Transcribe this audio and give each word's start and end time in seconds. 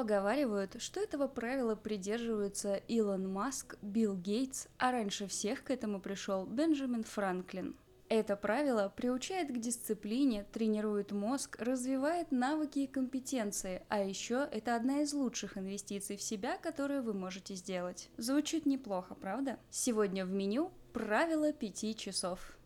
Поговаривают, 0.00 0.80
что 0.80 0.98
этого 0.98 1.28
правила 1.28 1.74
придерживаются 1.74 2.76
Илон 2.88 3.30
Маск, 3.30 3.76
Билл 3.82 4.16
Гейтс, 4.16 4.66
а 4.78 4.92
раньше 4.92 5.26
всех 5.26 5.62
к 5.62 5.70
этому 5.70 6.00
пришел 6.00 6.46
Бенджамин 6.46 7.04
Франклин. 7.04 7.76
Это 8.08 8.34
правило 8.34 8.90
приучает 8.96 9.50
к 9.50 9.58
дисциплине, 9.58 10.46
тренирует 10.52 11.12
мозг, 11.12 11.58
развивает 11.60 12.32
навыки 12.32 12.78
и 12.78 12.86
компетенции, 12.86 13.82
а 13.90 14.02
еще 14.02 14.48
это 14.50 14.74
одна 14.74 15.02
из 15.02 15.12
лучших 15.12 15.58
инвестиций 15.58 16.16
в 16.16 16.22
себя, 16.22 16.56
которую 16.56 17.02
вы 17.02 17.12
можете 17.12 17.54
сделать. 17.54 18.08
Звучит 18.16 18.64
неплохо, 18.64 19.14
правда? 19.14 19.58
Сегодня 19.68 20.24
в 20.24 20.30
меню 20.30 20.72
правило 20.94 21.52
5 21.52 21.98
часов. 21.98 22.56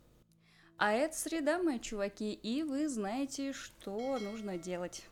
А 0.77 0.93
это 0.93 1.16
среда, 1.16 1.61
мои 1.61 1.80
чуваки, 1.80 2.32
и 2.32 2.62
вы 2.62 2.89
знаете, 2.89 3.53
что 3.53 4.21
нужно 4.21 4.57
делать. 4.57 5.05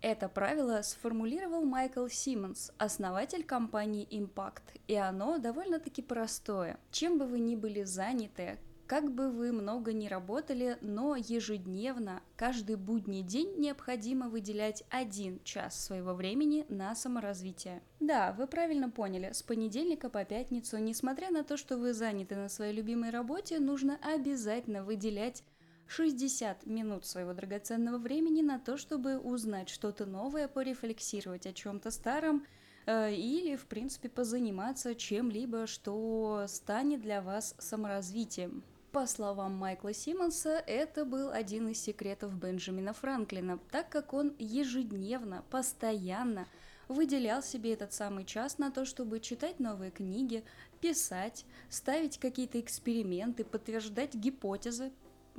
Это 0.00 0.28
правило 0.28 0.80
сформулировал 0.82 1.64
Майкл 1.64 2.06
Симмонс, 2.06 2.70
основатель 2.78 3.44
компании 3.44 4.06
Impact, 4.10 4.80
и 4.86 4.94
оно 4.94 5.38
довольно-таки 5.38 6.02
простое. 6.02 6.78
Чем 6.92 7.18
бы 7.18 7.26
вы 7.26 7.40
ни 7.40 7.56
были 7.56 7.82
заняты, 7.82 8.58
как 8.88 9.12
бы 9.12 9.30
вы 9.30 9.52
много 9.52 9.92
ни 9.92 10.06
работали, 10.06 10.78
но 10.80 11.14
ежедневно, 11.14 12.22
каждый 12.36 12.76
будний 12.76 13.22
день 13.22 13.56
необходимо 13.58 14.30
выделять 14.30 14.82
один 14.88 15.40
час 15.44 15.84
своего 15.84 16.14
времени 16.14 16.64
на 16.70 16.94
саморазвитие. 16.94 17.82
Да, 18.00 18.32
вы 18.32 18.46
правильно 18.46 18.88
поняли, 18.88 19.32
с 19.32 19.42
понедельника 19.42 20.08
по 20.08 20.24
пятницу, 20.24 20.78
несмотря 20.78 21.30
на 21.30 21.44
то, 21.44 21.58
что 21.58 21.76
вы 21.76 21.92
заняты 21.92 22.36
на 22.36 22.48
своей 22.48 22.72
любимой 22.72 23.10
работе, 23.10 23.58
нужно 23.58 23.98
обязательно 24.00 24.82
выделять 24.82 25.42
60 25.88 26.66
минут 26.66 27.06
своего 27.06 27.32
драгоценного 27.32 27.98
времени 27.98 28.42
на 28.42 28.58
то, 28.58 28.76
чтобы 28.76 29.18
узнать 29.18 29.68
что-то 29.68 30.06
новое, 30.06 30.46
порефлексировать 30.46 31.46
о 31.46 31.52
чем-то 31.52 31.90
старом, 31.90 32.46
э, 32.86 33.14
или, 33.14 33.56
в 33.56 33.66
принципе, 33.66 34.08
позаниматься 34.08 34.94
чем-либо, 34.94 35.66
что 35.66 36.44
станет 36.46 37.00
для 37.00 37.22
вас 37.22 37.54
саморазвитием. 37.58 38.62
По 38.92 39.06
словам 39.06 39.54
Майкла 39.54 39.92
Симмонса, 39.92 40.62
это 40.66 41.04
был 41.04 41.30
один 41.30 41.68
из 41.68 41.80
секретов 41.80 42.34
Бенджамина 42.34 42.92
Франклина, 42.92 43.58
так 43.70 43.88
как 43.90 44.14
он 44.14 44.34
ежедневно, 44.38 45.44
постоянно 45.50 46.46
выделял 46.88 47.42
себе 47.42 47.74
этот 47.74 47.92
самый 47.92 48.24
час 48.24 48.58
на 48.58 48.70
то, 48.70 48.84
чтобы 48.84 49.20
читать 49.20 49.60
новые 49.60 49.90
книги, 49.90 50.42
писать, 50.80 51.44
ставить 51.68 52.18
какие-то 52.18 52.58
эксперименты, 52.60 53.44
подтверждать 53.44 54.14
гипотезы, 54.14 54.90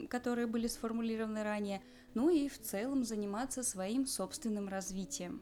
которые 0.08 0.48
были 0.48 0.68
сформулированы 0.68 1.44
ранее, 1.44 1.82
ну 2.14 2.30
и 2.30 2.48
в 2.48 2.60
целом 2.60 3.04
заниматься 3.04 3.64
своим 3.64 4.06
собственным 4.06 4.68
развитием. 4.68 5.42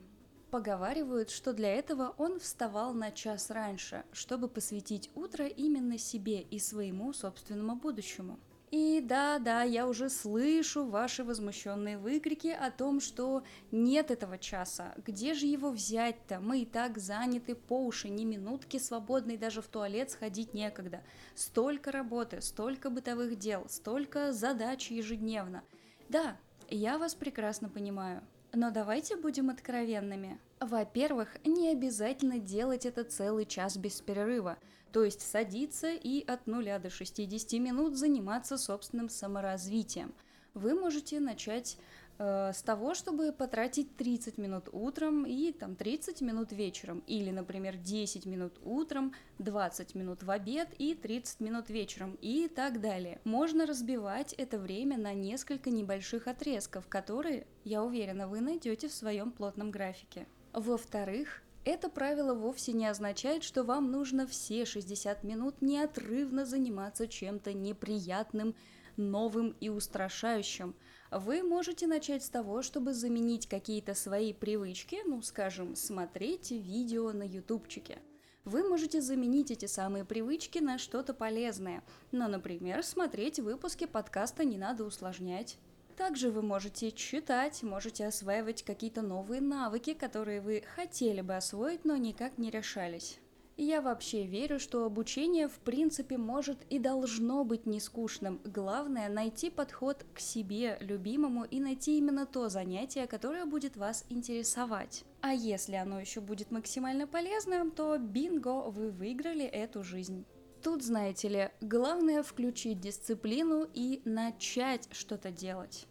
Поговаривают, 0.51 1.29
что 1.29 1.53
для 1.53 1.73
этого 1.73 2.15
он 2.17 2.39
вставал 2.39 2.93
на 2.93 3.11
час 3.11 3.49
раньше, 3.49 4.05
чтобы 4.13 4.47
посвятить 4.47 5.09
утро 5.13 5.45
именно 5.45 5.97
себе 5.97 6.41
и 6.41 6.57
своему 6.57 7.11
собственному 7.11 7.75
будущему. 7.75 8.39
И 8.69 8.99
да, 8.99 9.39
да, 9.39 9.63
я 9.63 9.87
уже 9.87 10.09
слышу 10.09 10.85
ваши 10.85 11.23
возмущенные 11.23 11.97
выкрики 11.97 12.47
о 12.47 12.69
том, 12.69 12.99
что 12.99 13.43
нет 13.71 14.11
этого 14.11 14.37
часа. 14.37 14.93
Где 14.97 15.33
же 15.33 15.45
его 15.45 15.71
взять-то? 15.71 16.41
Мы 16.41 16.61
и 16.61 16.65
так 16.65 16.97
заняты 16.97 17.55
по 17.55 17.85
уши, 17.85 18.09
ни 18.09 18.25
минутки 18.25 18.77
свободной 18.77 19.37
даже 19.37 19.61
в 19.61 19.67
туалет 19.67 20.11
сходить 20.11 20.53
некогда. 20.53 21.01
Столько 21.33 21.93
работы, 21.93 22.41
столько 22.41 22.89
бытовых 22.89 23.37
дел, 23.37 23.65
столько 23.69 24.33
задач 24.33 24.91
ежедневно. 24.91 25.63
Да, 26.09 26.35
я 26.69 26.97
вас 26.97 27.15
прекрасно 27.15 27.69
понимаю. 27.69 28.21
Но 28.51 28.69
давайте 28.71 29.15
будем 29.15 29.49
откровенными. 29.49 30.39
Во-первых, 30.59 31.37
не 31.45 31.69
обязательно 31.69 32.39
делать 32.39 32.85
это 32.85 33.03
целый 33.03 33.45
час 33.45 33.77
без 33.77 34.01
перерыва, 34.01 34.57
то 34.91 35.03
есть 35.03 35.21
садиться 35.21 35.91
и 35.91 36.25
от 36.25 36.47
0 36.47 36.79
до 36.79 36.89
60 36.89 37.53
минут 37.59 37.95
заниматься 37.95 38.57
собственным 38.57 39.09
саморазвитием. 39.09 40.13
Вы 40.53 40.73
можете 40.73 41.19
начать 41.19 41.77
Э, 42.19 42.51
с 42.53 42.63
того, 42.63 42.95
чтобы 42.95 43.31
потратить 43.31 43.95
30 43.95 44.37
минут 44.37 44.69
утром 44.71 45.25
и 45.25 45.51
там 45.51 45.75
30 45.75 46.21
минут 46.21 46.51
вечером. 46.51 47.03
Или, 47.07 47.31
например, 47.31 47.77
10 47.77 48.25
минут 48.25 48.59
утром, 48.63 49.13
20 49.39 49.95
минут 49.95 50.23
в 50.23 50.31
обед 50.31 50.69
и 50.79 50.95
30 50.95 51.39
минут 51.41 51.69
вечером 51.69 52.17
и 52.21 52.47
так 52.47 52.81
далее. 52.81 53.19
Можно 53.23 53.65
разбивать 53.65 54.33
это 54.33 54.57
время 54.57 54.97
на 54.97 55.13
несколько 55.13 55.69
небольших 55.69 56.27
отрезков, 56.27 56.87
которые, 56.87 57.45
я 57.63 57.83
уверена, 57.83 58.27
вы 58.27 58.41
найдете 58.41 58.87
в 58.87 58.93
своем 58.93 59.31
плотном 59.31 59.69
графике. 59.69 60.25
Во-вторых, 60.57 61.43
это 61.65 61.87
правило 61.87 62.33
вовсе 62.33 62.71
не 62.73 62.87
означает, 62.87 63.43
что 63.43 63.63
вам 63.63 63.91
нужно 63.91 64.25
все 64.25 64.65
60 64.65 65.23
минут 65.23 65.61
неотрывно 65.61 66.45
заниматься 66.45 67.07
чем-то 67.07 67.53
неприятным, 67.53 68.55
новым 68.95 69.55
и 69.59 69.69
устрашающим. 69.69 70.75
Вы 71.11 71.43
можете 71.43 71.85
начать 71.85 72.23
с 72.23 72.31
того, 72.31 72.63
чтобы 72.63 72.95
заменить 72.95 73.47
какие-то 73.47 73.93
свои 73.93 74.33
привычки, 74.33 74.97
ну, 75.05 75.21
скажем, 75.21 75.75
смотреть 75.75 76.49
видео 76.49 77.11
на 77.11 77.27
ютубчике. 77.27 77.99
Вы 78.43 78.67
можете 78.67 78.99
заменить 78.99 79.51
эти 79.51 79.67
самые 79.67 80.05
привычки 80.05 80.57
на 80.57 80.79
что-то 80.79 81.13
полезное. 81.13 81.83
Ну, 82.11 82.27
например, 82.27 82.83
смотреть 82.83 83.39
выпуски 83.39 83.85
подкаста 83.85 84.43
«Не 84.43 84.57
надо 84.57 84.85
усложнять». 84.85 85.59
Также 85.97 86.29
вы 86.29 86.43
можете 86.43 86.91
читать, 86.91 87.63
можете 87.63 88.05
осваивать 88.05 88.63
какие-то 88.63 89.01
новые 89.01 89.41
навыки, 89.41 89.95
которые 89.95 90.41
вы 90.41 90.63
хотели 90.75 91.21
бы 91.21 91.35
освоить, 91.35 91.85
но 91.85 91.97
никак 91.97 92.37
не 92.37 92.51
решались. 92.51 93.19
Я 93.59 93.81
вообще 93.81 94.23
верю, 94.23 94.59
что 94.59 94.85
обучение 94.85 95.47
в 95.47 95.57
принципе 95.57 96.17
может 96.17 96.59
и 96.69 96.77
должно 96.77 97.43
быть 97.43 97.65
не 97.65 97.79
скучным. 97.79 98.39
Главное 98.45 99.09
найти 99.09 99.49
подход 99.49 100.05
к 100.13 100.19
себе, 100.19 100.77
любимому, 100.79 101.43
и 101.43 101.59
найти 101.59 101.97
именно 101.97 102.27
то 102.27 102.49
занятие, 102.49 103.07
которое 103.07 103.45
будет 103.45 103.75
вас 103.75 104.05
интересовать. 104.09 105.03
А 105.21 105.33
если 105.33 105.73
оно 105.73 105.99
еще 105.99 106.21
будет 106.21 106.51
максимально 106.51 107.07
полезным, 107.07 107.71
то 107.71 107.97
бинго, 107.97 108.69
вы 108.69 108.91
выиграли 108.91 109.45
эту 109.45 109.83
жизнь. 109.83 110.23
Тут, 110.67 110.83
знаете 110.83 111.29
ли, 111.29 111.49
главное 111.61 112.21
включить 112.23 112.81
дисциплину 112.81 113.65
и 113.73 114.01
начать 114.03 114.89
что-то 114.91 115.31
делать. 115.31 115.87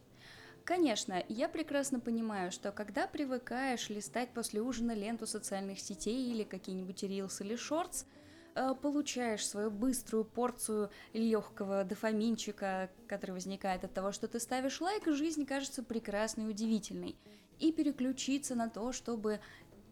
Конечно, 0.65 1.23
я 1.29 1.49
прекрасно 1.49 1.99
понимаю, 1.99 2.51
что 2.51 2.71
когда 2.71 3.07
привыкаешь 3.07 3.89
листать 3.89 4.29
после 4.35 4.61
ужина 4.61 4.91
ленту 4.91 5.25
социальных 5.25 5.79
сетей 5.79 6.29
или 6.29 6.43
какие-нибудь 6.43 7.01
рилс 7.01 7.41
или 7.41 7.55
шортс, 7.55 8.05
э, 8.53 8.75
получаешь 8.79 9.47
свою 9.47 9.71
быструю 9.71 10.25
порцию 10.25 10.91
легкого 11.11 11.83
дофаминчика, 11.83 12.91
который 13.07 13.31
возникает 13.31 13.83
от 13.83 13.95
того, 13.95 14.11
что 14.11 14.27
ты 14.27 14.39
ставишь 14.39 14.79
лайк, 14.79 15.07
жизнь 15.07 15.47
кажется 15.47 15.81
прекрасной 15.81 16.43
и 16.45 16.49
удивительной. 16.49 17.15
И 17.57 17.71
переключиться 17.71 18.53
на 18.53 18.69
то, 18.69 18.91
чтобы 18.91 19.39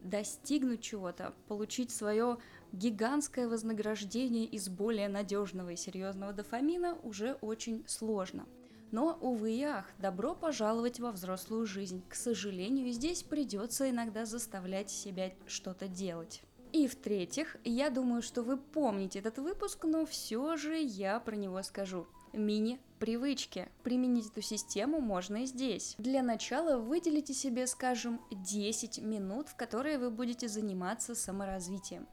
достигнуть 0.06 0.82
чего-то, 0.82 1.34
получить 1.48 1.92
свое 1.92 2.38
гигантское 2.76 3.48
вознаграждение 3.48 4.46
из 4.46 4.70
более 4.70 5.08
надежного 5.08 5.70
и 5.70 5.76
серьезного 5.76 6.34
дофамина 6.34 6.98
уже 7.04 7.34
очень 7.42 7.84
сложно. 7.88 8.46
Но, 8.92 9.18
увы 9.22 9.54
и 9.54 9.64
ах, 9.64 9.90
добро 9.98 10.36
пожаловать 10.36 11.00
во 11.00 11.12
взрослую 11.12 11.66
жизнь. 11.66 12.04
К 12.08 12.16
сожалению, 12.16 12.92
здесь 12.92 13.24
придется 13.24 13.90
иногда 13.90 14.26
заставлять 14.26 14.92
себя 14.92 15.34
что-то 15.48 15.88
делать. 15.88 16.44
И 16.72 16.88
в-третьих, 16.88 17.56
я 17.64 17.90
думаю, 17.90 18.22
что 18.22 18.44
вы 18.44 18.58
помните 18.58 19.20
этот 19.20 19.38
выпуск, 19.40 19.86
но 19.86 20.06
все 20.06 20.58
же 20.58 20.78
я 20.78 21.20
про 21.20 21.36
него 21.36 21.64
скажу. 21.64 22.06
Мини-привычки. 22.34 23.70
Применить 23.84 24.28
эту 24.28 24.42
систему 24.42 25.00
можно 25.00 25.44
и 25.44 25.46
здесь. 25.46 25.96
Для 25.98 26.22
начала 26.22 26.78
выделите 26.78 27.34
себе, 27.34 27.66
скажем, 27.68 28.20
10 28.32 29.02
минут, 29.02 29.48
в 29.48 29.56
которые 29.56 29.98
вы 29.98 30.10
будете 30.10 30.50
заниматься 30.50 31.16
саморазвитием. 31.16 32.08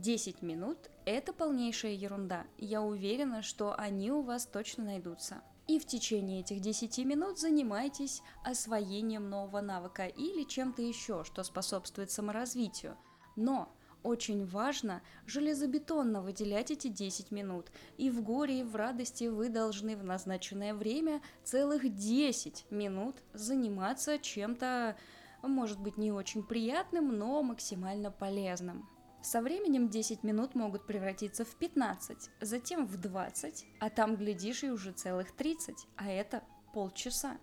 10 0.00 0.42
минут– 0.42 0.78
это 1.04 1.32
полнейшая 1.32 1.92
ерунда. 1.92 2.46
Я 2.56 2.82
уверена, 2.82 3.42
что 3.42 3.74
они 3.76 4.12
у 4.12 4.22
вас 4.22 4.46
точно 4.46 4.84
найдутся. 4.84 5.42
И 5.66 5.78
в 5.78 5.86
течение 5.86 6.40
этих 6.40 6.60
10 6.60 6.98
минут 7.04 7.38
занимайтесь 7.38 8.22
освоением 8.44 9.28
нового 9.28 9.60
навыка 9.60 10.06
или 10.06 10.44
чем-то 10.44 10.82
еще, 10.82 11.24
что 11.24 11.42
способствует 11.42 12.10
саморазвитию. 12.10 12.96
Но 13.36 13.74
очень 14.02 14.46
важно 14.46 15.02
железобетонно 15.26 16.22
выделять 16.22 16.70
эти 16.70 16.88
10 16.88 17.30
минут. 17.32 17.66
И 17.96 18.10
в 18.10 18.22
горе, 18.22 18.60
и 18.60 18.62
в 18.62 18.76
радости 18.76 19.24
вы 19.24 19.48
должны 19.48 19.96
в 19.96 20.04
назначенное 20.04 20.74
время 20.74 21.20
целых 21.44 21.94
10 21.94 22.66
минут 22.70 23.16
заниматься 23.34 24.18
чем-то, 24.18 24.96
может 25.42 25.80
быть, 25.80 25.98
не 25.98 26.12
очень 26.12 26.42
приятным, 26.44 27.18
но 27.18 27.42
максимально 27.42 28.10
полезным. 28.10 28.88
Со 29.20 29.40
временем 29.42 29.88
10 29.88 30.22
минут 30.22 30.54
могут 30.54 30.86
превратиться 30.86 31.44
в 31.44 31.54
15, 31.56 32.30
затем 32.40 32.86
в 32.86 33.00
20, 33.00 33.66
а 33.80 33.90
там, 33.90 34.16
глядишь, 34.16 34.62
и 34.62 34.70
уже 34.70 34.92
целых 34.92 35.32
30, 35.32 35.76
а 35.96 36.08
это 36.08 36.42
полчаса. 36.72 37.38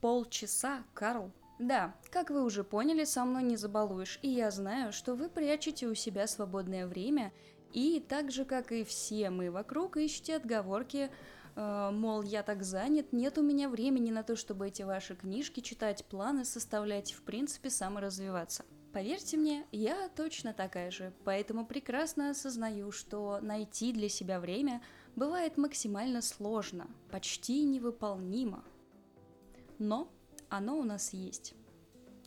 Полчаса, 0.00 0.82
Карл. 0.92 1.30
Да, 1.60 1.94
как 2.10 2.30
вы 2.30 2.42
уже 2.42 2.64
поняли, 2.64 3.04
со 3.04 3.24
мной 3.24 3.42
не 3.44 3.56
забалуешь, 3.56 4.18
и 4.22 4.28
я 4.28 4.50
знаю, 4.50 4.92
что 4.92 5.14
вы 5.14 5.28
прячете 5.28 5.86
у 5.86 5.94
себя 5.94 6.26
свободное 6.26 6.86
время, 6.86 7.32
и 7.72 8.00
так 8.00 8.32
же, 8.32 8.44
как 8.44 8.72
и 8.72 8.82
все 8.82 9.30
мы 9.30 9.50
вокруг, 9.50 9.98
ищете 9.98 10.36
отговорки, 10.36 11.10
э, 11.54 11.90
мол, 11.92 12.22
я 12.22 12.42
так 12.42 12.64
занят, 12.64 13.12
нет 13.12 13.38
у 13.38 13.42
меня 13.42 13.68
времени 13.68 14.10
на 14.10 14.22
то, 14.22 14.36
чтобы 14.36 14.68
эти 14.68 14.82
ваши 14.82 15.14
книжки 15.14 15.60
читать, 15.60 16.04
планы 16.06 16.44
составлять, 16.44 17.12
в 17.12 17.22
принципе, 17.22 17.70
саморазвиваться. 17.70 18.64
Поверьте 18.92 19.36
мне, 19.36 19.66
я 19.70 20.08
точно 20.08 20.52
такая 20.52 20.90
же, 20.90 21.12
поэтому 21.24 21.64
прекрасно 21.64 22.30
осознаю, 22.30 22.90
что 22.90 23.38
найти 23.40 23.92
для 23.92 24.08
себя 24.08 24.40
время 24.40 24.82
бывает 25.14 25.56
максимально 25.56 26.22
сложно, 26.22 26.88
почти 27.10 27.62
невыполнимо. 27.62 28.64
Но 29.78 30.10
оно 30.48 30.76
у 30.76 30.82
нас 30.82 31.12
есть. 31.12 31.54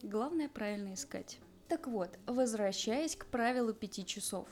Главное 0.02 0.48
правильно 0.48 0.94
искать. 0.94 1.40
Так 1.68 1.88
вот, 1.88 2.18
возвращаясь 2.28 3.16
к 3.18 3.26
правилу 3.26 3.74
пяти 3.74 4.06
часов. 4.06 4.48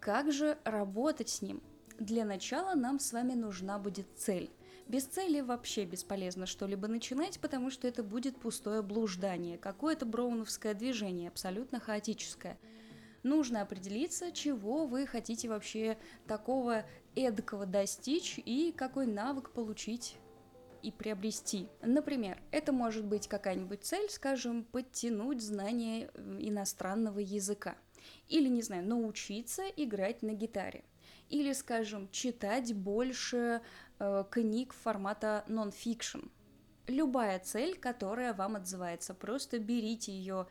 Как 0.00 0.32
же 0.32 0.58
работать 0.64 1.28
с 1.28 1.42
ним? 1.42 1.62
Для 1.98 2.24
начала 2.24 2.74
нам 2.74 2.98
с 2.98 3.12
вами 3.12 3.34
нужна 3.34 3.78
будет 3.78 4.06
цель. 4.16 4.50
Без 4.88 5.04
цели 5.04 5.40
вообще 5.40 5.84
бесполезно 5.84 6.46
что-либо 6.46 6.86
начинать, 6.86 7.40
потому 7.40 7.70
что 7.70 7.88
это 7.88 8.04
будет 8.04 8.38
пустое 8.38 8.82
блуждание, 8.82 9.58
какое-то 9.58 10.06
броуновское 10.06 10.74
движение, 10.74 11.28
абсолютно 11.28 11.80
хаотическое. 11.80 12.56
Нужно 13.24 13.62
определиться, 13.62 14.30
чего 14.30 14.86
вы 14.86 15.04
хотите 15.06 15.48
вообще 15.48 15.98
такого 16.28 16.86
эдакого 17.16 17.66
достичь 17.66 18.38
и 18.38 18.72
какой 18.76 19.06
навык 19.06 19.50
получить 19.50 20.16
и 20.82 20.92
приобрести. 20.92 21.68
Например, 21.82 22.40
это 22.52 22.70
может 22.70 23.04
быть 23.04 23.26
какая-нибудь 23.26 23.82
цель, 23.82 24.08
скажем, 24.08 24.62
подтянуть 24.62 25.42
знание 25.42 26.10
э, 26.14 26.36
иностранного 26.38 27.18
языка. 27.18 27.76
Или, 28.28 28.48
не 28.48 28.62
знаю, 28.62 28.86
научиться 28.86 29.64
играть 29.76 30.22
на 30.22 30.32
гитаре. 30.32 30.84
Или, 31.28 31.52
скажем, 31.54 32.08
читать 32.10 32.72
больше 32.72 33.62
э, 33.98 34.24
книг 34.30 34.72
формата 34.72 35.44
нон-фикшн. 35.48 36.20
Любая 36.86 37.38
цель, 37.40 37.76
которая 37.78 38.32
вам 38.32 38.56
отзывается, 38.56 39.14
просто 39.14 39.58
берите 39.58 40.12
ее 40.12 40.46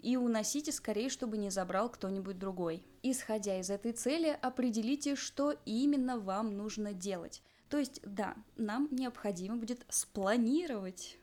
и 0.00 0.16
уносите 0.16 0.70
скорее, 0.70 1.08
чтобы 1.08 1.38
не 1.38 1.50
забрал 1.50 1.90
кто-нибудь 1.90 2.38
другой. 2.38 2.84
Исходя 3.02 3.58
из 3.58 3.70
этой 3.70 3.92
цели, 3.92 4.38
определите, 4.42 5.16
что 5.16 5.54
именно 5.64 6.18
вам 6.18 6.56
нужно 6.56 6.92
делать. 6.92 7.42
То 7.68 7.78
есть, 7.78 8.00
да, 8.04 8.36
нам 8.56 8.88
необходимо 8.90 9.56
будет 9.56 9.84
спланировать 9.88 11.18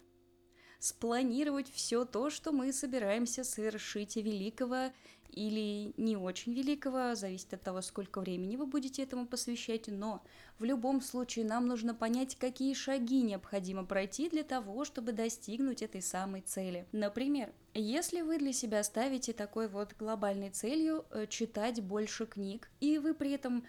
спланировать 0.86 1.68
все 1.72 2.06
то, 2.06 2.30
что 2.30 2.52
мы 2.52 2.72
собираемся 2.72 3.44
совершить 3.44 4.18
великого 4.18 4.92
или 5.32 5.94
не 5.98 6.16
очень 6.16 6.54
великого, 6.54 7.16
зависит 7.16 7.56
от 7.56 7.64
того, 7.64 7.82
сколько 7.82 8.22
времени 8.22 8.56
вы 8.56 8.68
будете 8.68 9.02
этому 9.02 9.26
посвящать, 9.26 9.88
но 9.88 10.24
в 10.60 10.64
любом 10.64 11.02
случае 11.02 11.46
нам 11.46 11.66
нужно 11.66 11.96
понять, 11.96 12.36
какие 12.36 12.76
шаги 12.76 13.24
необходимо 13.24 13.84
пройти 13.84 14.30
для 14.30 14.44
того, 14.44 14.86
чтобы 14.86 15.12
достигнуть 15.12 15.82
этой 15.82 16.04
самой 16.04 16.42
цели. 16.42 16.86
Например, 16.92 17.52
если 17.74 18.22
вы 18.22 18.38
для 18.38 18.54
себя 18.54 18.84
ставите 18.84 19.34
такой 19.34 19.68
вот 19.68 19.96
глобальной 19.98 20.52
целью 20.52 21.06
э, 21.10 21.26
читать 21.28 21.82
больше 21.82 22.28
книг, 22.28 22.70
и 22.80 23.00
вы 23.00 23.16
при 23.16 23.32
этом 23.32 23.66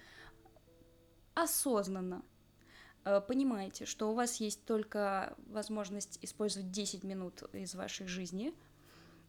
осознанно 1.34 2.22
понимаете, 3.26 3.86
что 3.86 4.10
у 4.10 4.14
вас 4.14 4.36
есть 4.36 4.64
только 4.64 5.36
возможность 5.46 6.18
использовать 6.22 6.72
10 6.72 7.04
минут 7.04 7.42
из 7.52 7.74
вашей 7.74 8.08
жизни, 8.08 8.52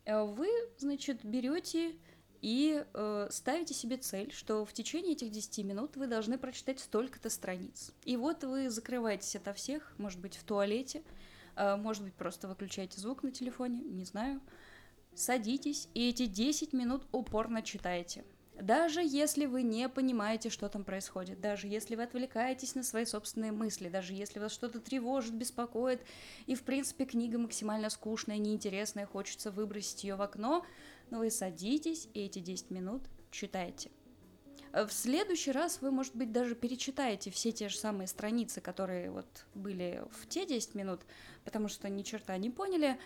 э, 0.06 0.24
вы, 0.24 0.50
значит, 0.80 1.24
берете 1.24 1.96
и 2.42 2.84
э, 2.92 3.28
ставите 3.30 3.76
себе 3.76 3.98
цель, 3.98 4.32
что 4.32 4.66
в 4.66 4.74
течение 4.74 5.14
этих 5.14 5.30
10 5.30 5.64
минут 5.66 5.96
вы 5.96 6.08
должны 6.08 6.40
прочитать 6.40 6.80
столько-то 6.80 7.30
страниц. 7.30 7.92
И 8.04 8.18
вот 8.18 8.44
вы 8.44 8.72
закрываетесь 8.72 9.36
ото 9.36 9.54
всех, 9.54 9.94
может 10.00 10.20
быть, 10.20 10.38
в 10.38 10.44
туалете, 10.44 11.04
э, 11.56 11.76
может 11.76 12.04
быть, 12.04 12.16
просто 12.16 12.48
выключаете 12.48 13.00
звук 13.00 13.22
на 13.22 13.32
телефоне, 13.32 13.82
не 13.82 14.06
знаю. 14.06 14.42
Садитесь 15.14 15.88
и 15.94 16.10
эти 16.10 16.26
10 16.26 16.74
минут 16.74 17.06
упорно 17.12 17.62
читаете. 17.62 18.24
Даже 18.62 19.02
если 19.04 19.46
вы 19.46 19.62
не 19.62 19.88
понимаете, 19.88 20.50
что 20.50 20.68
там 20.68 20.84
происходит, 20.84 21.40
даже 21.40 21.68
если 21.68 21.96
вы 21.96 22.04
отвлекаетесь 22.04 22.74
на 22.74 22.84
свои 22.84 23.06
собственные 23.06 23.52
мысли, 23.52 23.88
даже 23.88 24.14
если 24.14 24.40
вас 24.40 24.52
что-то 24.52 24.80
тревожит, 24.80 25.34
беспокоит, 25.34 26.02
и 26.48 26.56
в 26.56 26.64
принципе 26.64 27.06
книга 27.06 27.38
максимально 27.38 27.90
скучная, 27.92 28.38
неинтересная, 28.38 29.06
хочется 29.06 29.52
выбросить 29.52 30.04
ее 30.04 30.16
в 30.16 30.22
окно, 30.24 30.66
но 31.12 31.20
вы 31.20 31.30
садитесь 31.30 32.10
и 32.14 32.22
эти 32.22 32.40
10 32.40 32.72
минут 32.72 33.04
читаете. 33.30 33.92
Э, 34.74 34.86
в 34.86 34.92
следующий 34.92 35.52
раз 35.52 35.82
вы, 35.82 35.92
может 35.92 36.16
быть, 36.16 36.32
даже 36.32 36.56
перечитаете 36.56 37.32
все 37.32 37.52
те 37.52 37.70
же 37.70 37.78
самые 37.78 38.08
страницы, 38.08 38.62
которые 38.62 39.12
вот 39.12 39.46
были 39.56 40.04
в 40.12 40.28
те 40.28 40.46
10 40.46 40.76
минут, 40.76 41.02
потому 41.44 41.68
что 41.68 41.90
ни 41.90 42.04
черта 42.04 42.38
не 42.38 42.50
поняли. 42.50 42.98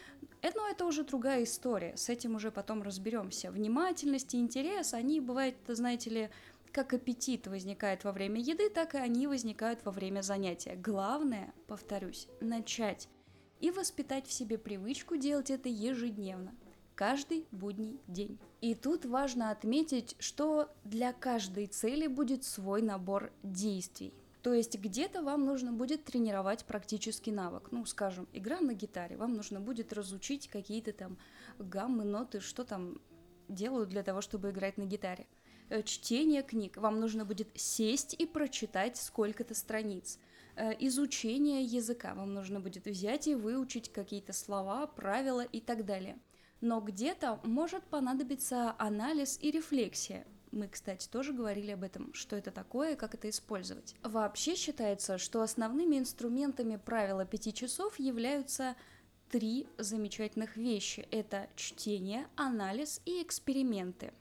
Э, 0.41 0.49
но 0.55 0.67
это 0.67 0.85
уже 0.85 1.03
другая 1.03 1.43
история, 1.43 1.95
с 1.97 2.09
этим 2.09 2.35
уже 2.35 2.51
потом 2.51 2.83
разберемся. 2.83 3.51
Внимательность 3.51 4.33
и 4.33 4.39
интерес, 4.39 4.93
они 4.93 5.19
бывают, 5.19 5.55
знаете 5.67 6.09
ли, 6.09 6.29
как 6.71 6.93
аппетит 6.93 7.47
возникает 7.47 8.03
во 8.03 8.11
время 8.11 8.39
еды, 8.39 8.69
так 8.69 8.95
и 8.95 8.97
они 8.97 9.27
возникают 9.27 9.83
во 9.83 9.91
время 9.91 10.21
занятия. 10.21 10.75
Главное, 10.75 11.53
повторюсь, 11.67 12.27
начать 12.39 13.09
и 13.59 13.71
воспитать 13.71 14.25
в 14.25 14.31
себе 14.31 14.57
привычку 14.57 15.17
делать 15.17 15.51
это 15.51 15.69
ежедневно 15.69 16.55
каждый 17.01 17.47
будний 17.49 17.99
день. 18.05 18.37
И 18.61 18.75
тут 18.75 19.05
важно 19.05 19.49
отметить, 19.49 20.15
что 20.19 20.69
для 20.83 21.13
каждой 21.13 21.65
цели 21.65 22.05
будет 22.05 22.43
свой 22.43 22.83
набор 22.83 23.33
действий. 23.41 24.13
То 24.43 24.53
есть 24.53 24.77
где-то 24.77 25.23
вам 25.23 25.43
нужно 25.43 25.71
будет 25.71 26.03
тренировать 26.03 26.63
практический 26.63 27.31
навык. 27.31 27.69
Ну, 27.71 27.85
скажем, 27.85 28.27
игра 28.33 28.59
на 28.59 28.75
гитаре. 28.75 29.17
Вам 29.17 29.33
нужно 29.33 29.59
будет 29.59 29.93
разучить 29.93 30.47
какие-то 30.47 30.93
там 30.93 31.17
гаммы, 31.57 32.03
ноты, 32.03 32.39
что 32.39 32.63
там 32.63 33.01
делают 33.47 33.89
для 33.89 34.03
того, 34.03 34.21
чтобы 34.21 34.51
играть 34.51 34.77
на 34.77 34.85
гитаре. 34.85 35.25
Э, 35.69 35.81
чтение 35.81 36.43
книг. 36.43 36.77
Вам 36.77 36.99
нужно 36.99 37.25
будет 37.25 37.47
сесть 37.55 38.13
и 38.13 38.27
прочитать 38.27 38.97
сколько-то 38.97 39.55
страниц. 39.55 40.19
Э, 40.55 40.73
изучение 40.79 41.63
языка. 41.63 42.13
Вам 42.13 42.35
нужно 42.35 42.59
будет 42.59 42.85
взять 42.85 43.27
и 43.27 43.33
выучить 43.33 43.91
какие-то 43.91 44.33
слова, 44.33 44.85
правила 44.85 45.41
и 45.41 45.61
так 45.61 45.83
далее 45.83 46.19
но 46.61 46.79
где-то 46.79 47.39
может 47.43 47.83
понадобиться 47.83 48.75
анализ 48.77 49.37
и 49.41 49.51
рефлексия. 49.51 50.25
Мы, 50.51 50.67
кстати, 50.67 51.07
тоже 51.07 51.33
говорили 51.33 51.71
об 51.71 51.83
этом, 51.83 52.13
что 52.13 52.35
это 52.35 52.51
такое, 52.51 52.95
как 52.95 53.15
это 53.15 53.29
использовать. 53.29 53.95
Вообще 54.03 54.55
считается, 54.55 55.17
что 55.17 55.41
основными 55.41 55.97
инструментами 55.97 56.75
правила 56.75 57.25
пяти 57.25 57.53
часов 57.53 57.97
являются 57.99 58.75
три 59.29 59.67
замечательных 59.77 60.57
вещи. 60.57 61.07
Это 61.09 61.47
чтение, 61.55 62.27
анализ 62.35 63.01
и 63.05 63.23
эксперименты. 63.23 64.11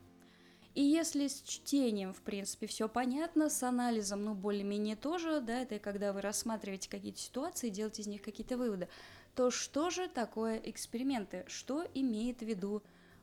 И 0.77 0.83
если 0.83 1.27
с 1.27 1.43
чтением, 1.43 2.15
в 2.15 2.23
принципе, 2.23 2.69
все 2.69 2.89
понятно, 2.89 3.51
с 3.51 3.61
анализом, 3.65 4.25
ну, 4.25 4.35
более-менее 4.35 4.95
тоже, 4.95 5.41
да, 5.41 5.63
это 5.63 5.81
когда 5.81 6.13
вы 6.13 6.21
рассматриваете 6.21 6.89
какие-то 6.89 7.19
ситуации, 7.19 7.71
делаете 7.71 8.03
из 8.03 8.07
них 8.07 8.23
какие-то 8.23 8.57
выводы 8.57 8.89
то 9.35 9.51
что 9.51 9.91
же 9.91 10.09
такое 10.09 10.59
эксперименты? 10.59 11.45
Что 11.47 11.87
имеет 11.95 12.41
в 12.41 12.45
виду 12.45 12.83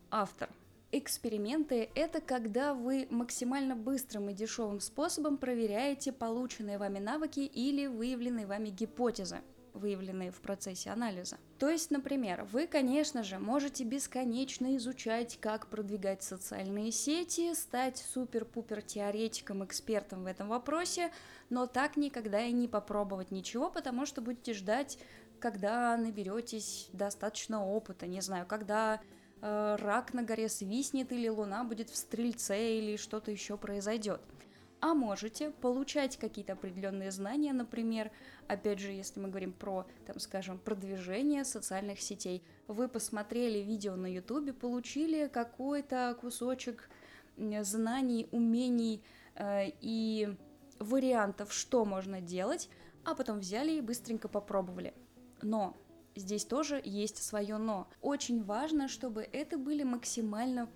автор? 0.09 0.49
Эксперименты– 0.91 1.89
это 1.95 2.21
когда 2.21 2.73
вы 2.73 3.07
максимально 3.09 3.75
быстрым 3.75 4.29
и 4.29 4.33
дешевым 4.33 4.79
способом 4.79 5.37
проверяете 5.37 6.13
полученные 6.13 6.77
вами 6.77 6.99
навыки 6.99 7.41
или 7.41 7.87
выявленные 7.87 8.45
вами 8.45 8.69
гипотезы 8.69 9.41
выявленные 9.77 10.31
в 10.31 10.41
процессе 10.41 10.89
анализа. 10.89 11.37
То 11.59 11.69
есть, 11.69 11.91
например, 11.91 12.43
вы, 12.51 12.67
конечно 12.67 13.23
же, 13.23 13.39
можете 13.39 13.83
бесконечно 13.83 14.75
изучать, 14.77 15.37
как 15.39 15.67
продвигать 15.67 16.23
социальные 16.23 16.91
сети, 16.91 17.53
стать 17.53 17.97
супер-пупер 17.97 18.81
теоретиком, 18.81 19.63
экспертом 19.63 20.23
в 20.23 20.27
этом 20.27 20.49
вопросе, 20.49 21.11
но 21.49 21.67
так 21.67 21.97
никогда 21.97 22.43
и 22.43 22.51
не 22.51 22.67
попробовать 22.67 23.31
ничего, 23.31 23.69
потому 23.69 24.05
что 24.05 24.21
будете 24.21 24.53
ждать 24.53 24.97
когда 25.39 25.95
наберетесь 25.97 26.89
достаточно 26.93 27.65
опыта, 27.65 28.07
не 28.07 28.21
знаю, 28.21 28.45
когда 28.45 29.01
э, 29.41 29.75
рак 29.79 30.13
на 30.13 30.23
горе 30.23 30.49
свистнет 30.49 31.11
или 31.11 31.27
луна 31.27 31.63
будет 31.63 31.89
в 31.89 31.95
стрельце 31.95 32.79
или 32.79 32.97
что-то 32.97 33.31
еще 33.31 33.57
произойдет. 33.57 34.21
А 34.79 34.93
можете 34.93 35.49
получать 35.49 36.17
какие-то 36.17 36.53
определенные 36.53 37.11
знания, 37.11 37.51
например, 37.51 38.11
опять 38.47 38.79
же, 38.79 38.91
если 38.91 39.19
мы 39.19 39.29
говорим 39.29 39.51
про, 39.51 39.87
там, 40.05 40.19
скажем, 40.19 40.59
продвижение 40.59 41.45
социальных 41.45 41.99
сетей. 41.99 42.43
Вы 42.67 42.87
посмотрели 42.87 43.59
видео 43.59 43.95
на 43.95 44.05
ютубе, 44.05 44.53
получили 44.53 45.27
какой-то 45.27 46.15
кусочек 46.21 46.89
знаний, 47.37 48.27
умений 48.31 49.03
э, 49.35 49.71
и 49.81 50.35
вариантов, 50.79 51.53
что 51.53 51.83
можно 51.83 52.21
делать, 52.21 52.69
а 53.03 53.15
потом 53.15 53.39
взяли 53.39 53.73
и 53.73 53.81
быстренько 53.81 54.27
попробовали. 54.27 54.93
Но 55.41 55.75
здесь 56.15 56.45
тоже 56.45 56.81
есть 56.83 57.21
свое 57.23 57.57
но. 57.57 57.87
Очень 58.01 58.43
важно, 58.43 58.87
чтобы 58.87 59.21
это 59.21 59.57
были 59.57 59.83
максимально 59.83 60.69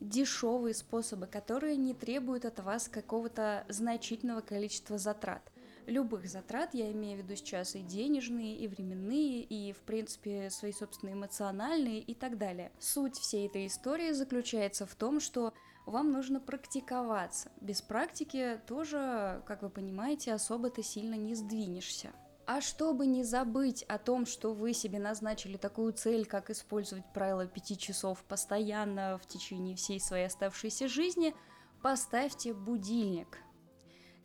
дешевые 0.00 0.74
способы, 0.74 1.26
которые 1.26 1.76
не 1.76 1.94
требуют 1.94 2.44
от 2.44 2.60
вас 2.60 2.88
какого-то 2.88 3.64
значительного 3.68 4.40
количества 4.40 4.98
затрат. 4.98 5.50
Любых 5.86 6.26
затрат, 6.28 6.74
я 6.74 6.90
имею 6.90 7.20
в 7.20 7.22
виду 7.22 7.36
сейчас 7.36 7.76
и 7.76 7.80
денежные, 7.80 8.56
и 8.56 8.66
временные, 8.66 9.42
и, 9.42 9.72
в 9.72 9.78
принципе, 9.78 10.50
свои 10.50 10.72
собственные 10.72 11.14
эмоциональные 11.14 12.00
и 12.00 12.14
так 12.14 12.38
далее. 12.38 12.72
Суть 12.80 13.16
всей 13.16 13.46
этой 13.46 13.68
истории 13.68 14.10
заключается 14.10 14.84
в 14.84 14.94
том, 14.96 15.20
что 15.20 15.54
вам 15.86 16.10
нужно 16.10 16.40
практиковаться. 16.40 17.52
Без 17.60 17.82
практики 17.82 18.60
тоже, 18.66 19.42
как 19.46 19.62
вы 19.62 19.70
понимаете, 19.70 20.32
особо 20.32 20.70
ты 20.70 20.82
сильно 20.82 21.14
не 21.14 21.36
сдвинешься. 21.36 22.12
А 22.46 22.60
чтобы 22.60 23.06
не 23.06 23.24
забыть 23.24 23.82
о 23.84 23.98
том, 23.98 24.24
что 24.24 24.52
вы 24.52 24.72
себе 24.72 25.00
назначили 25.00 25.56
такую 25.56 25.92
цель, 25.92 26.24
как 26.24 26.48
использовать 26.48 27.04
правило 27.12 27.44
5 27.44 27.78
часов 27.78 28.22
постоянно 28.22 29.18
в 29.18 29.26
течение 29.26 29.74
всей 29.74 29.98
своей 29.98 30.26
оставшейся 30.26 30.86
жизни, 30.86 31.34
поставьте 31.82 32.54
будильник. 32.54 33.38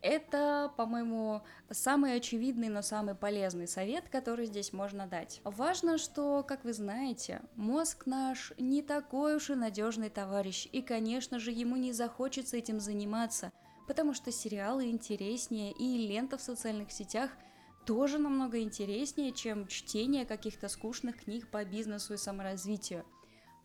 Это, 0.04 0.72
по-моему, 0.78 1.42
самый 1.72 2.16
очевидный, 2.16 2.70
но 2.70 2.84
самый 2.84 3.16
полезный 3.16 3.68
совет, 3.68 4.08
который 4.10 4.46
здесь 4.46 4.72
можно 4.72 5.08
дать. 5.08 5.42
Важно, 5.44 5.98
что, 5.98 6.44
как 6.44 6.64
вы 6.64 6.74
знаете, 6.74 7.42
мозг 7.56 8.06
наш 8.06 8.54
не 8.58 8.84
такой 8.84 9.36
уж 9.36 9.50
и 9.50 9.56
надежный 9.56 10.10
товарищ, 10.10 10.68
и, 10.72 10.84
конечно 10.84 11.40
же, 11.40 11.52
ему 11.52 11.76
не 11.76 11.92
захочется 11.92 12.58
этим 12.58 12.80
заниматься, 12.80 13.52
потому 13.88 14.14
что 14.14 14.32
сериалы 14.32 14.90
интереснее 14.90 15.72
и 15.72 16.08
лента 16.08 16.38
в 16.38 16.42
социальных 16.42 16.92
сетях– 16.92 17.32
тоже 17.86 18.18
намного 18.18 18.60
интереснее, 18.60 19.32
чем 19.32 19.68
чтение 19.68 20.26
каких-то 20.26 20.68
скучных 20.70 21.24
книг 21.24 21.48
по 21.50 21.64
бизнесу 21.66 22.14
и 22.14 22.18
саморазвитию. 22.18 23.06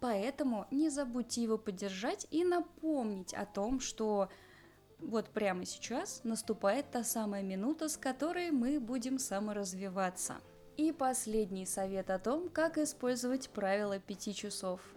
Поэтому 0.01 0.67
не 0.71 0.91
забудьте 0.91 1.43
его 1.43 1.59
поддержать 1.59 2.27
и 2.31 2.45
напомнить 2.45 3.33
о 3.35 3.47
том, 3.47 3.81
что 3.81 4.29
вот 4.99 5.31
прямо 5.31 5.65
сейчас 5.65 6.23
наступает 6.25 6.91
та 6.91 7.05
самая 7.05 7.43
минута, 7.43 7.89
с 7.89 7.97
которой 7.97 8.51
мы 8.51 8.81
будем 8.81 9.19
саморазвиваться. 9.19 10.37
И 10.77 10.93
последний 10.93 11.65
совет 11.65 12.11
о 12.11 12.19
том, 12.19 12.49
как 12.51 12.77
использовать 12.79 13.49
правило 13.51 13.99
5 13.99 14.37
часов– 14.37 14.81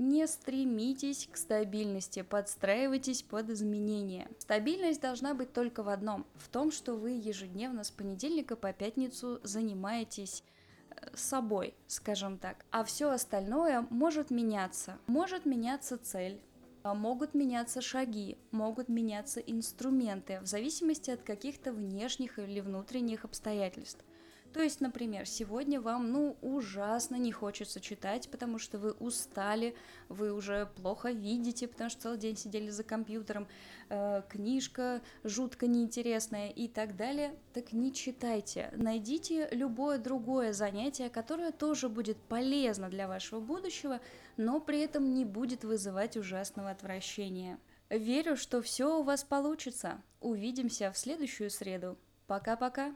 не 0.00 0.26
стремитесь 0.26 1.28
к 1.30 1.36
стабильности, 1.36 2.22
подстраивайтесь 2.22 3.22
под 3.22 3.50
изменения. 3.50 4.28
Стабильность 4.38 5.00
должна 5.00 5.34
быть 5.34 5.52
только 5.52 5.82
в 5.82 5.90
одном, 5.90 6.26
в 6.36 6.48
том, 6.48 6.72
что 6.72 6.94
вы 6.94 7.10
ежедневно 7.10 7.84
с 7.84 7.90
понедельника 7.90 8.56
по 8.56 8.72
пятницу 8.72 9.40
занимаетесь 9.42 10.42
э, 10.88 11.14
собой, 11.14 11.74
скажем 11.86 12.38
так. 12.38 12.64
А 12.70 12.82
все 12.82 13.10
остальное 13.10 13.86
может 13.90 14.30
меняться. 14.30 14.98
Может 15.06 15.44
меняться 15.44 15.98
цель, 15.98 16.40
а 16.82 16.94
могут 16.94 17.34
меняться 17.34 17.82
шаги, 17.82 18.38
могут 18.52 18.88
меняться 18.88 19.40
инструменты 19.40 20.40
в 20.40 20.46
зависимости 20.46 21.10
от 21.10 21.20
каких-то 21.20 21.72
внешних 21.72 22.38
или 22.38 22.60
внутренних 22.60 23.26
обстоятельств. 23.26 24.02
То 24.52 24.62
есть, 24.62 24.80
например, 24.80 25.26
сегодня 25.26 25.80
вам, 25.80 26.10
ну, 26.10 26.36
ужасно 26.40 27.14
не 27.14 27.30
хочется 27.30 27.80
читать, 27.80 28.28
потому 28.30 28.58
что 28.58 28.78
вы 28.78 28.92
устали, 28.92 29.76
вы 30.08 30.32
уже 30.32 30.68
плохо 30.76 31.12
видите, 31.12 31.68
потому 31.68 31.88
что 31.88 32.02
целый 32.02 32.18
день 32.18 32.36
сидели 32.36 32.68
за 32.68 32.82
компьютером, 32.82 33.46
э, 33.90 34.22
книжка 34.28 35.02
жутко 35.22 35.68
неинтересная 35.68 36.48
и 36.50 36.66
так 36.66 36.96
далее. 36.96 37.38
Так 37.52 37.72
не 37.72 37.92
читайте. 37.92 38.70
Найдите 38.74 39.48
любое 39.52 39.98
другое 39.98 40.52
занятие, 40.52 41.10
которое 41.10 41.52
тоже 41.52 41.88
будет 41.88 42.16
полезно 42.16 42.88
для 42.88 43.06
вашего 43.06 43.38
будущего, 43.38 44.00
но 44.36 44.60
при 44.60 44.80
этом 44.80 45.14
не 45.14 45.24
будет 45.24 45.62
вызывать 45.62 46.16
ужасного 46.16 46.70
отвращения. 46.70 47.58
Верю, 47.88 48.36
что 48.36 48.62
все 48.62 48.98
у 48.98 49.02
вас 49.02 49.22
получится. 49.22 50.02
Увидимся 50.20 50.90
в 50.92 50.98
следующую 50.98 51.50
среду. 51.50 51.96
Пока-пока. 52.26 52.94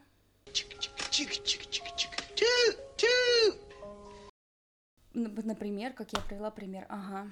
Например, 5.12 5.92
как 5.92 6.12
я 6.12 6.21
привела 6.21 6.50
пример. 6.50 6.87
Ага. 6.88 7.30